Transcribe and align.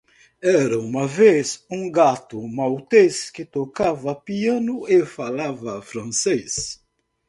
Era 0.41 0.79
uma 0.79 1.05
vez, 1.05 1.63
um 1.71 1.91
gato 1.91 2.41
maltês 2.47 3.29
que 3.29 3.45
tocava 3.45 4.15
piano 4.15 4.89
e 4.89 5.05
falava 5.05 5.79
francês. 5.79 6.81